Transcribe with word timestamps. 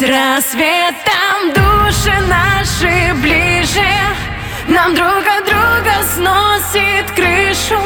С 0.00 0.02
рассветом 0.02 1.52
души 1.52 2.10
наши 2.26 3.12
ближе. 3.20 3.84
Нам 4.66 4.94
друг 4.94 5.22
от 5.26 5.44
друга 5.44 5.92
сносит 6.14 7.10
крышу 7.14 7.78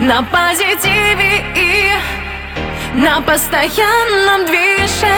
На 0.00 0.22
позитиве 0.22 1.42
и 1.56 1.92
на 2.92 3.22
постоянном 3.22 4.44
движе 4.44 5.16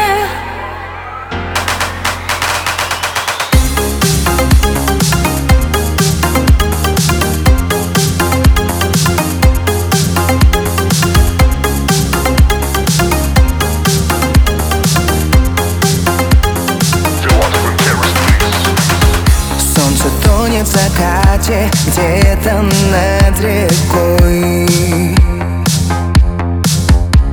в 20.62 20.66
закате 20.66 21.68
где-то 21.86 22.62
над 22.62 23.40
рекой. 23.40 25.16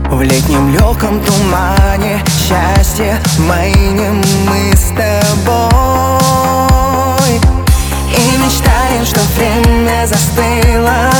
В 0.09 0.21
летнем 0.21 0.73
легком 0.73 1.21
тумане 1.21 2.23
счастье 2.39 3.19
майнем 3.47 4.23
мы 4.47 4.75
с 4.75 4.89
тобой. 4.97 5.69
И 8.17 8.37
мечтаем, 8.37 9.05
что 9.05 9.19
время 9.37 10.07
застыло 10.07 11.11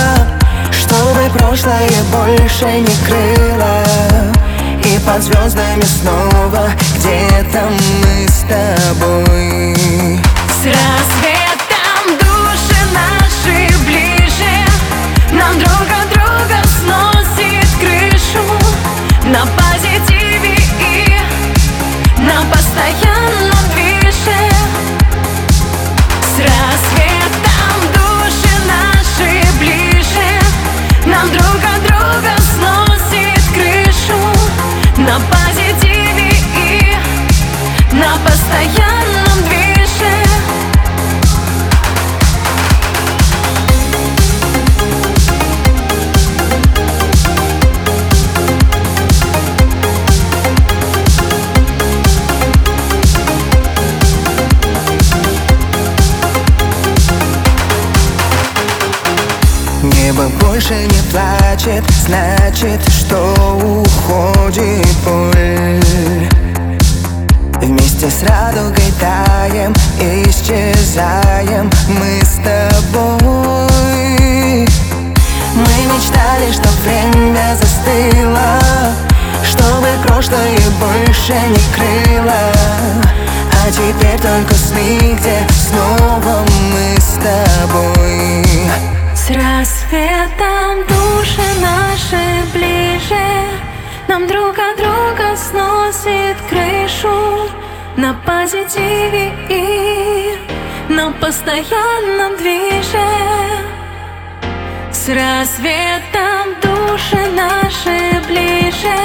Чтобы 0.72 1.30
прошлое 1.38 1.90
больше 2.12 2.66
не 2.66 2.96
крыло. 3.06 3.84
И 4.84 5.00
под 5.06 5.22
звездами 5.22 5.84
снова 5.84 6.72
где-то 6.98 7.70
мы 7.70 7.99
Нам 22.30 22.52
постоянно 22.52 23.59
Небо 60.00 60.30
больше 60.42 60.74
не 60.74 61.02
плачет, 61.12 61.84
значит, 62.06 62.82
что 62.90 63.34
уходит 63.58 64.88
боль. 65.04 66.30
Вместе 67.62 68.10
с 68.10 68.24
радугой 68.24 68.94
таем, 68.98 69.74
исчезаем 70.00 71.70
мы 71.90 72.22
с 72.24 72.36
тобой. 72.38 73.70
Мы 75.54 75.94
мечтали, 75.94 76.52
что 76.54 76.70
время 76.84 77.58
застыло 77.60 78.62
Чтобы 79.44 79.88
прошлое 80.08 80.58
больше 80.80 81.34
не 81.34 81.60
крыло. 81.76 82.54
А 83.52 83.70
теперь 83.70 84.20
только 84.22 84.56
сны, 84.56 85.18
где 85.20 85.46
снова 85.70 86.46
мы 86.46 86.69
нам 94.20 94.28
друг 94.28 94.58
от 94.58 94.78
друга 94.78 95.36
сносит 95.36 96.38
крышу 96.50 97.50
На 97.96 98.14
позитиве 98.26 99.34
и 99.50 100.38
на 100.90 101.12
постоянном 101.12 102.36
движе. 102.38 103.08
С 104.92 105.10
рассветом 105.10 106.56
души 106.62 107.30
наши 107.36 108.22
ближе. 108.28 108.98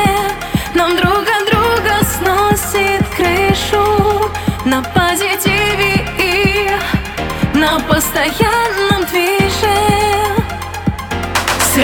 Нам 0.75 0.97
друг 0.97 1.25
от 1.39 1.51
друга 1.51 2.05
сносит 2.05 3.07
крышу 3.17 4.31
На 4.65 4.83
позитиве 4.83 6.07
и 6.19 6.71
на 7.55 7.79
постоянном 7.81 9.05
движе. 9.11 9.75
С 11.61 11.77